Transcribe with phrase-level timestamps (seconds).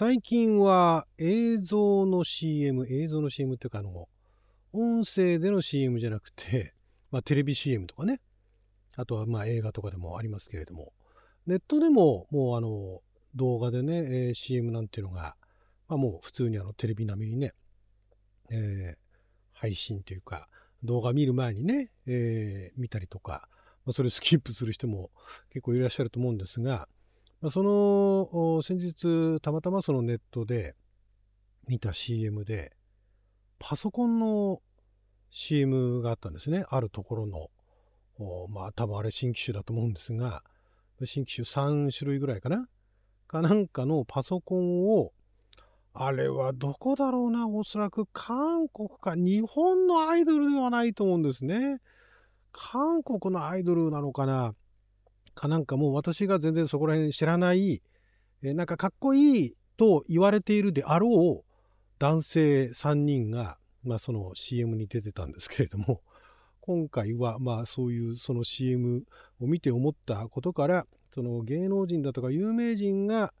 [0.00, 4.08] 最近は映像の CM、映像の CM っていうかあの、
[4.72, 6.72] 音声での CM じゃなくて、
[7.10, 8.20] まあ、テレビ CM とかね、
[8.94, 10.92] あとはまあ映画とかでもありますけれども、
[11.48, 13.02] ネットでももうあの
[13.34, 15.34] 動画でね、えー、CM なんていうのが、
[15.88, 17.52] まあ、もう普通にあのテレビ並みにね、
[18.52, 18.96] えー、
[19.50, 20.48] 配信というか
[20.84, 23.48] 動画見る前にね、えー、見たりとか、
[23.84, 25.10] まあ、それスキップする人も
[25.50, 26.88] 結構いらっしゃると思うんですが、
[27.46, 30.74] その先日たまたまそのネットで
[31.68, 32.72] 見た CM で
[33.60, 34.60] パソコンの
[35.30, 36.64] CM があったんですね。
[36.68, 37.48] あるところの
[38.48, 40.42] まあ多分あれ新機種だと思うんですが
[41.04, 42.66] 新機種3種類ぐらいかな？
[43.28, 45.12] かなんかのパソコンを
[45.94, 47.46] あれはどこだろうな？
[47.46, 51.78] おそらく韓国か日本のアイドルではないと思うんですね。
[52.50, 54.54] 韓国のアイドルなのかな？
[55.38, 57.80] かなんかもう私が全然そこら辺知らない、
[58.42, 61.54] えなんかかっこいいと言われているであろう
[61.98, 66.02] 男性3人が、まあ、その CM に出てたんですけれども
[66.60, 69.04] 今回はまあそういうその CM
[69.40, 73.32] を見て思ったことからその芸能人だとか有名人が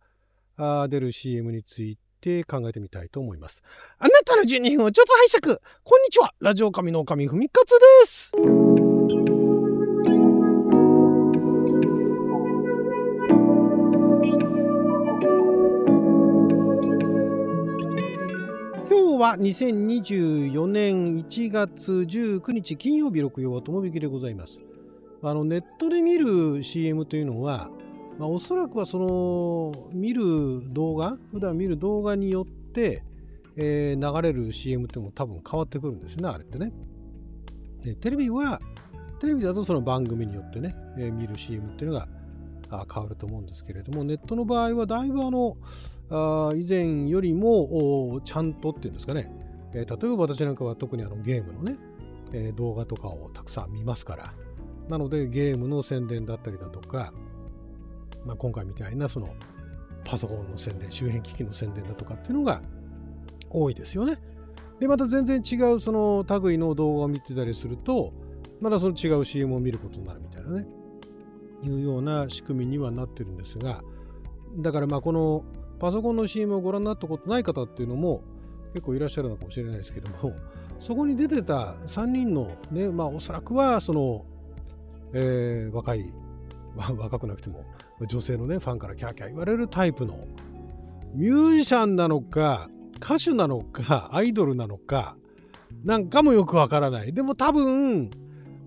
[0.88, 3.62] 出る CM について考えてみたいと思います。
[3.98, 5.60] あなたの12分をちょっと拝借。
[5.84, 6.32] こんにちは。
[6.40, 8.87] ラジオ神の神ふみかつです。
[19.18, 24.60] は2024年1月19日金曜日6曜は友引きでございます。
[25.24, 27.68] あのネットで見る CM というのは、
[28.16, 33.02] まあ、おそらくはその見る動画普段見る動画によって、
[33.56, 36.72] えー、流れる CM っても多分変わってくるんですねあれってね。
[37.82, 38.60] でテレビは
[39.18, 42.06] テレビだとその番組によってね、えー、見る CM っていうのが
[42.70, 45.56] 変わると思うんですけれどもネットの場合はだいぶあの
[46.10, 49.30] あ以前よりもちゃんとっていうんですかね、
[49.72, 51.76] えー、例えば私なんかは特にあのゲームのね、
[52.32, 54.32] えー、動画とかをたくさん見ますから。
[54.88, 57.12] なのでゲームの宣伝だったりだとか、
[58.24, 59.34] まあ、今回みたいなその
[60.04, 62.62] パソコンの宣伝周辺機器の宣伝だとかっていうのが
[63.50, 64.18] 多いですよね。
[64.80, 68.12] でまた全然違うその類の動画を見てたりすると
[68.60, 70.66] まだその違う CM を見ることになるみたいなね。
[71.62, 73.82] いうような仕組みにはなってるんですが
[74.56, 75.44] だからまあこの
[75.78, 78.22] パソコンの CM をご覧になったことない方っていうのも
[78.74, 80.34] 結構いらっしゃるのかもしれないですけども、
[80.78, 84.24] そこに出てた3人のね、まあおそらくはその、
[85.14, 86.04] え、若い、
[86.76, 87.64] 若くなくても
[88.06, 90.18] 女性のね、ファンからキャーキャー言われるタイプの
[91.14, 95.16] ミュージシャンなのか、歌手なのか、アイドルなのか、
[95.84, 97.12] なんかもよくわからない。
[97.12, 98.10] でも多分、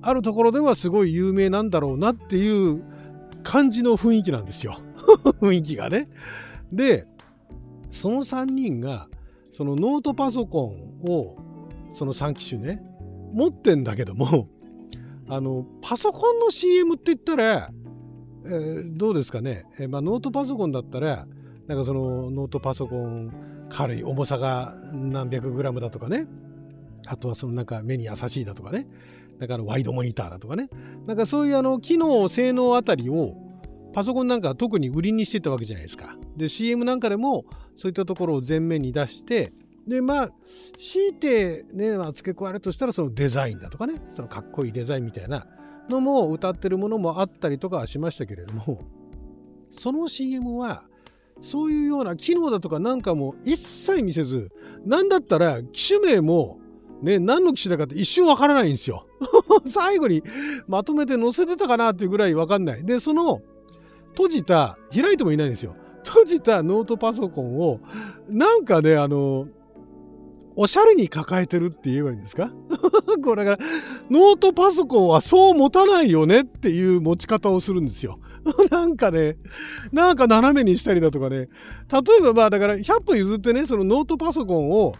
[0.02, 2.84] あるところではすごい有名なんだろうなっていう
[3.44, 4.80] 感じの雰囲気なんですよ。
[5.42, 6.10] 雰囲気がね。
[6.72, 7.06] で
[7.90, 9.08] その3人が
[9.50, 11.38] そのノートパソコンを
[11.90, 12.82] その3機種ね
[13.34, 14.48] 持ってんだけども
[15.28, 17.72] あのパソコンの CM って言ったら、
[18.46, 21.28] えー、どうですかね、えー、まあ、ノートパソコンだったら
[21.68, 23.32] なんかそのノートパソコン
[23.70, 26.28] 軽い重さが何百グラムだとかね
[27.08, 28.88] あとはそのなんか目に優しいだとかね
[29.42, 30.70] だからワイドモニターだとかね
[31.08, 33.34] なんかそういうあの機能性能あたりを
[33.92, 36.16] パソコンなんか特に売りにしてたわけじゃないですか。
[36.38, 39.52] で CM なんかでもそういったところを前面に出して
[39.88, 40.30] でまあ
[40.78, 45.48] 強いてね、まあ、付け加えるとしたらそのデザインだとかねそのかっこいいデザインみたいな
[45.90, 48.84] のも歌ってるものもあったりとかはしましたけれども
[49.72, 50.84] その CM は
[51.42, 54.52] そういうような機能だとかなんかも一切見せず
[54.86, 56.62] 何だったら機種名も
[57.02, 59.08] ね、何の機種だかって一瞬わからないんですよ。
[59.66, 60.24] 最後に
[60.68, 62.84] まとめて載せてたかなっていうぐらいわかんない。
[62.86, 63.42] で、その
[64.10, 65.76] 閉じた、開いてもいないんですよ。
[66.06, 67.80] 閉じたノートパソコンを、
[68.30, 69.48] なんかね、あの、
[70.56, 72.52] おしゃれに抱えてるって言えばいいんですか？
[73.24, 73.68] これだから、
[74.10, 78.20] ノートパソコンはそう持たないよねっていう持ち方をするんですよ。
[78.70, 79.38] なんかね、
[79.94, 81.38] なんか斜めにしたりだとかね。
[81.38, 81.48] 例
[82.20, 84.94] えばまあだから100歩譲ってね、そのノートパソコンを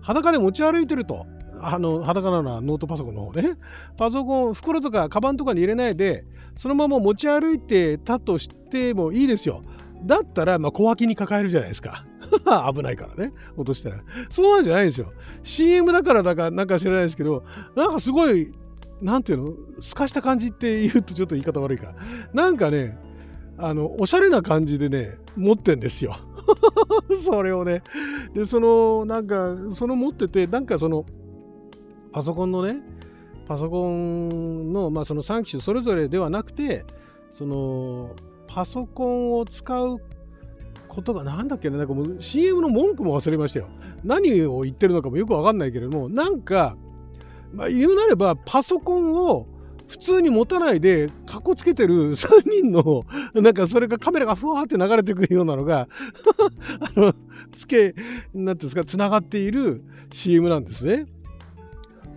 [0.00, 1.26] 裸で持ち歩いてると。
[1.66, 3.56] あの裸なのはノートパソコンの方ね。
[3.96, 6.24] パソコン袋とかカバンとかに入れないで
[6.54, 9.62] そのまま持ち歩いてたとしてもいいですよ。
[10.04, 12.04] だったらまあ小脇に抱えるじゃないですか。
[12.74, 13.32] 危ないからね。
[13.56, 14.02] 落としたら。
[14.28, 15.12] そうなんじゃないですよ。
[15.42, 17.44] CM だからだかなんか知らないですけど
[17.74, 18.52] なんかすごい
[19.00, 19.52] なんていうの？
[19.80, 21.94] 透かした感じって言うとちょっと言い方悪いか。
[22.32, 22.98] なんかね
[23.56, 26.16] あのおしゃれな感じでね持ってんですよ。
[27.22, 27.82] それをね。
[28.34, 31.06] でそのなんかその持っててなんかその
[32.14, 32.80] パソコンのね
[33.44, 36.84] パソコンの,、まあその3機種それぞれではなくて
[37.28, 38.14] その
[38.46, 39.98] パソコンを使う
[40.86, 43.68] ことがなんだっけななんかもう CM の文句も忘れましたよ
[44.04, 46.76] 何を言ってるのかもよくわかんないけれどもなんか、
[47.52, 49.48] まあ、言うなればパソコンを
[49.88, 55.88] 普通に持たないでかっこつけてる 3人のなんかそれがカメラがふわーって流れてくるようなのが
[56.96, 57.12] あの
[57.50, 61.06] つけなんていうんですかつながっている CM なんですね。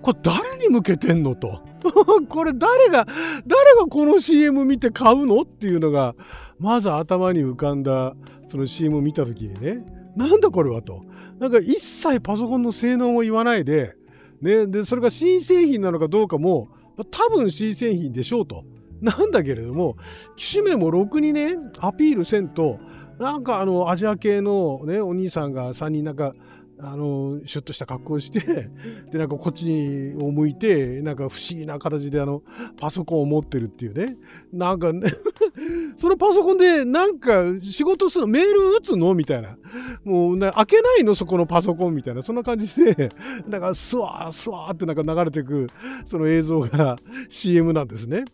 [0.01, 1.61] これ誰に向けてんのと。
[2.27, 3.05] これ誰が
[3.45, 6.15] 誰がこの CM 見て買うのっていうのが
[6.59, 9.85] まず頭に浮かんだその CM を見た時にね。
[10.15, 11.03] なんだこれはと。
[11.39, 13.93] なんか一切パソコンの性能を言わないで,、
[14.41, 16.69] ね、でそれが新製品なのかどうかも
[17.11, 18.63] 多分新製品でしょうと。
[19.01, 19.95] なんだけれども
[20.35, 22.79] 機種名もろくにねアピールせんと
[23.19, 26.33] なんかあのアジア系のねお兄さんが3人なんか
[26.79, 28.69] あのシュッとした格好をして
[29.11, 32.43] でなんかこっちを向いてなんか不思議な形であの
[32.79, 34.15] パソコンを持ってるっていうね。
[34.53, 35.11] なんか、ね、
[35.97, 39.57] そのパソコンでなんか仕事するのメール打つのみたいな。
[40.03, 41.15] もう開けないの？
[41.15, 42.21] そこのパソコンみたいな。
[42.21, 43.09] そんな感じで
[43.47, 45.67] なんかスワースワーってなんか流れてく
[46.05, 46.97] その映像が
[47.27, 48.25] CM なんですね。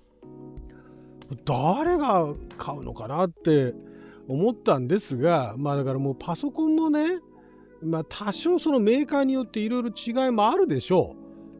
[1.45, 3.73] 誰が買うのかなって
[4.27, 7.19] 思ったんですがまあだからもうパソコンもね
[7.85, 11.15] まあ、多少そのメーカーによっていろいろ違いもあるでしょ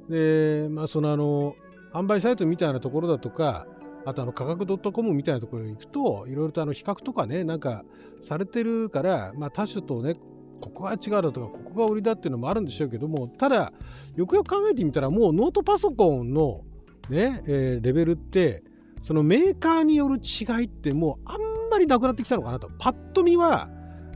[0.10, 0.12] う。
[0.12, 1.56] で、まあ、そのあの、
[1.94, 3.68] 販売サイトみたいなところだとか、
[4.06, 7.84] あとあの価格 .com みたいなところに行くと、いろいろとあの比較とかね、なんか
[8.20, 10.16] されてるから、まあ、他種とね、
[10.62, 13.74] ここが違うだとか、ここが売りだっていうのもあるんでしょうけども、ただ、
[14.16, 16.62] よくよく考えてみたら、もうノートパソコンの
[17.10, 18.64] ね、えー、レベルって、
[19.02, 22.70] そのメーカーによる違いってもうあんまりなくなってきたのかなと。
[22.80, 23.70] パッと見は、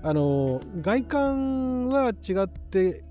[0.03, 3.03] あの外観は違って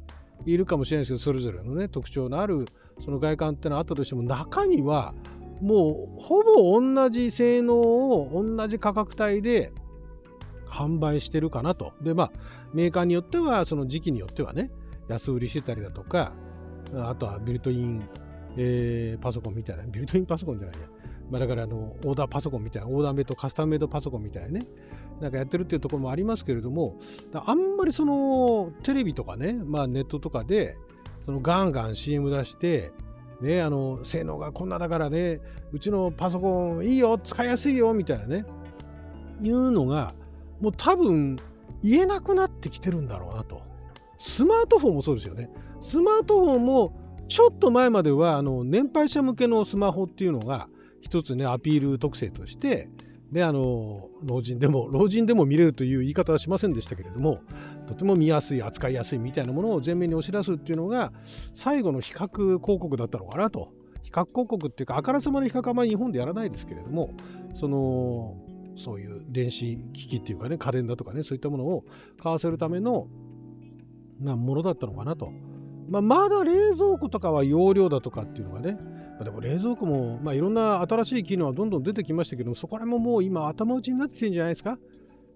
[0.45, 2.67] いるかもしれないですけどそれぞれのね特徴のある
[3.01, 5.15] その外観ってのはあったとしても中身は
[5.61, 9.73] もうほぼ同じ性能を同じ価格帯で
[10.67, 11.95] 販売してるかなと。
[12.03, 12.33] でまあ
[12.75, 14.71] メーカーによってはその時期によってはね
[15.09, 16.33] 安売りしてたりだとか
[16.95, 18.09] あとはビルトイン、
[18.57, 20.89] えー、パソコンみたいなビルトインパソコンじゃないや
[21.31, 24.67] まあ、だからあのオーダーパソコンみたいなオーダーメイドカスタムメイドパソコンみたいなね
[25.21, 26.97] なんかやってるっていうところもありますけれども
[27.33, 30.77] あんまりそのテレビとかね、まあ、ネットとかで
[31.19, 32.93] そのガンガン CM 出して
[33.41, 35.41] ね、あの性能がこんなだからね
[35.71, 38.47] うちのパソコンいいよ使いやすいよみたいなね
[39.43, 40.15] いうのが
[40.61, 41.37] もう多分
[41.83, 43.63] 言えなくなってきてるんだろうなと。
[44.19, 45.51] スマートフォンもそうですよね。
[45.81, 46.93] スマートフォンも
[47.29, 50.69] ちょっと前まではあの年配者向けのスマホっていうのが
[51.01, 52.89] 一つねアピール特性として
[53.31, 57.41] であの老人でも 老人でも見れるという言い方はしませんでしたけれども
[57.87, 62.29] とても見やすい扱いやすいみたいなものを前面に押し出すっていうのが最後の比較
[62.61, 63.73] 広告だったのかなと
[64.03, 67.11] 比較広告っていうかあからさまの比較はまり日本でやらないですけれども
[67.55, 68.37] その
[68.77, 71.85] そういう電子機器っていうかね家電だとかねそういったものを
[72.23, 73.09] 買わせるための
[74.21, 75.33] なものだったのかなと。
[75.89, 78.77] まあ、まだ冷蔵庫とかは容量だとかっていうのがね
[79.25, 84.79] でも冷蔵庫も、まあ、いろんな新しい機能はどんどん出てきましたけどそこら辺ももう今頭打ちになってきてるんじゃないですか？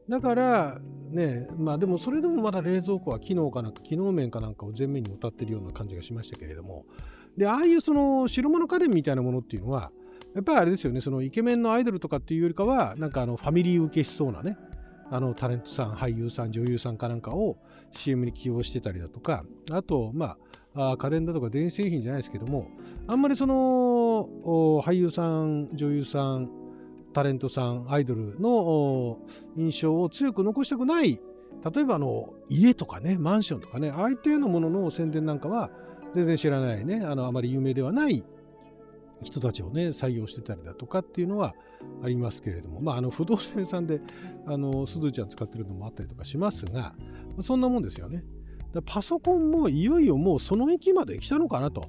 [0.09, 0.79] だから
[1.11, 6.85] ねまあでもそれでもまだ冷蔵庫は機能かなんか機能面かなんかを前面に歌ってるような感じがしましたけれども。
[7.37, 9.93] でああいうその白物家電みたいなものっていうのは
[10.35, 14.56] やっぱりあれですよねそのイケメンのアイドルとかっていうよりかはなんかあのファミリー受けしそうなね
[15.11, 17.56] あのタレントさん俳優さん女優さんかなんかを
[17.93, 20.39] CM に起用してたりだとかあとまあ
[20.74, 22.69] あ家電だとか電子製品じゃないですけども
[23.06, 24.29] あんまりその
[24.82, 26.50] 俳優さん女優さん
[27.12, 29.19] タレントさんアイドルの
[29.56, 31.20] 印象を強く残したくない
[31.74, 35.70] 例えばあの家とかねマンションとかねああいったようなものの宣伝なんかは
[36.12, 38.24] 全然知らないねあのあまり有名ではない
[39.22, 41.55] 人たちをね採用してたりだとかっていうのは
[42.03, 44.00] ありますけれどもまああの不動産屋さんで
[44.46, 46.94] あのすずちゃん使ってるのもあったりとかしますが
[47.41, 48.24] そんなもんですよね。
[48.84, 51.82] パソコンもいよいよもうその域まで来たのかなと。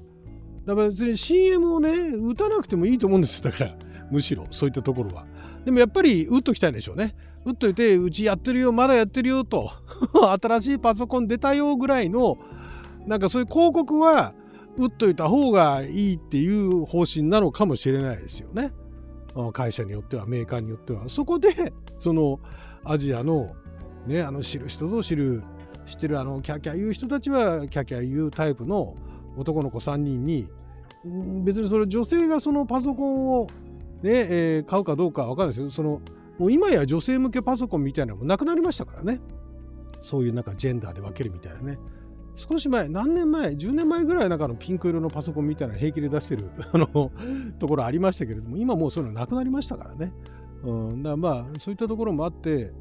[0.66, 3.76] だから別に CM をね、打たなくてもいいと思うんですだから、
[4.12, 5.26] むしろそういったところは。
[5.66, 7.16] でもやっぱり打っときたいんでしょうね。
[7.46, 9.70] 打っといて、うちやってるよ、まだやってるよと、
[10.42, 12.38] 新しいパソコン出たよぐらいの、
[13.08, 14.34] なんかそういう広告は
[14.78, 18.72] 打っといた方がいいっていう方針なのかもしれないですよね。
[19.54, 21.10] 会社によっては、メーカーによっては。
[21.10, 22.40] そこで、その
[22.84, 23.56] アジアの、
[24.06, 25.44] ね、あの知る人ぞ知る
[25.86, 28.96] 知ってるあのキャキャ言う人たちはキャキャ言うタイプの
[29.38, 30.50] 男の子3人に
[31.44, 33.48] 別にそれ女性がそのパソコンを
[34.04, 35.70] ね、えー、買うかどうかは分かんないですよ。
[35.72, 36.02] その
[36.38, 39.20] もう今や女性向けパソコンみたいなのもなくなりましたからね。
[40.00, 41.78] そういうなんかジェンダーで分けるみたいなね。
[42.36, 46.50] 少し前何年前10年前ぐらいなんかのピンク色のパソコンみたいな平気で出してる
[47.60, 50.14] ところありましたけれども今もうそういうのなくなりましたからね、
[50.64, 52.72] うん、だからまあそういったところもあって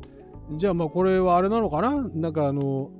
[0.57, 2.03] じゃあまあこれはあれなのかな？
[2.15, 2.91] なんかあの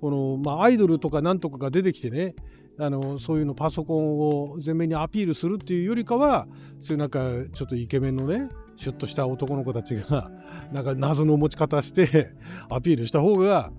[0.00, 2.34] このまあアイドルとかなんとかが出てきてね
[2.78, 6.46] あのそういうのパソコンを前面にアピールするっていうよりかは
[6.80, 10.30] そういうなんかちょっとイケメンのねシュッとした男の子たちが
[10.72, 12.34] なんか謎の持ち方して
[12.68, 13.70] アピールした方が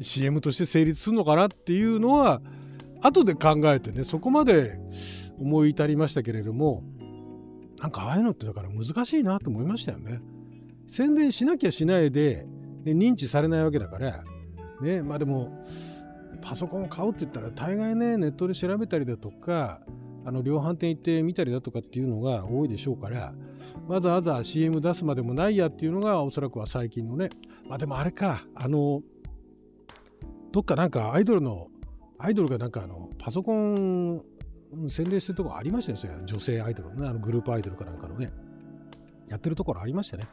[0.00, 2.40] CM として成立するのかなっていうのは
[3.02, 4.78] 後で考えてねそこまで
[5.38, 6.82] 思い至りましたけれども
[7.80, 10.20] なんかああいうのってだから難しいなと思いましたよね。
[10.86, 12.46] 宣伝しなきゃしないで
[12.84, 14.24] で認知されないわけだから。
[14.80, 15.62] ねまあでも
[16.42, 19.80] パソコンを買うって言ったら大概ねネットで調べたりだとか
[20.24, 23.32] あの量販店行ってみたりだとかっていうのが多いでしょうから
[23.86, 27.30] わざわざ CM 出すまでもないやっていうのがおそらくは最近のね。
[27.68, 29.02] まあでもあれかあの
[30.50, 31.68] どっかなんかアイドルの
[32.18, 34.22] アイドルがなんかあのパソコン
[34.88, 38.32] 宣伝してるとこありましたよね女性アイドルのねあのグループアイドルかなんかのね。
[39.28, 40.24] やってるところありましたね。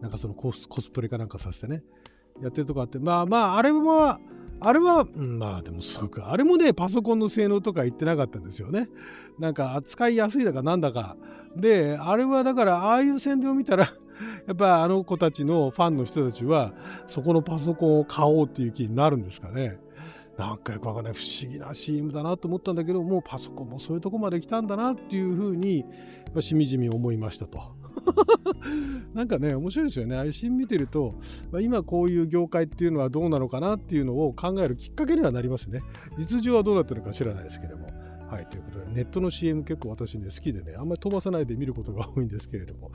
[0.00, 1.82] なんかそのコスコスプレかなんかさせてね
[2.40, 4.20] やってるとこあってまあまああれは
[4.60, 6.32] あれは、まあでもそうか。
[6.32, 8.88] あれもね、パソコンの性能とか言ってなかったんですよね。
[9.38, 11.16] なんか扱いやすいだかなんだか。
[11.56, 13.84] で、あれはだから、ああいう宣伝を見たら
[14.48, 16.74] やっぱあの子たちのファンの人たちは、
[17.06, 19.78] そこのパソコンを買おうっていう気になるんですかね。
[20.36, 25.84] なんかよくわかんない不思議な CM だなと思ったんだけどもうパソコンもそういうとこまで来たんだなっていうふうに
[26.38, 27.58] しみじみ思いましたと。
[29.14, 30.16] なんかね面白いですよね。
[30.16, 31.14] 配信見てると、
[31.50, 35.82] まあ、今こういう業界っていうのはどうなのかなっていうのを考えるきっかけにはなりますね。
[36.16, 37.88] 実情はどうなってるのか知らないですけれども。
[38.28, 42.90] はい、ということで、ネットの CM 結構私ね、好きでね、あんまり飛ばさないで見ることが多いんですけれども、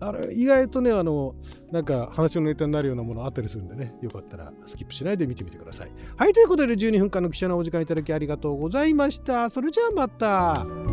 [0.00, 1.36] あれ意外とね、あの、
[1.70, 5.92] なんか話のネタになるようなものあったりするんでね、よかったらスキップしないで見てみてください。
[6.16, 9.48] はい、ということで、12分間の記者のお時間いただきありがとうございました。
[9.50, 10.91] それじゃあまた。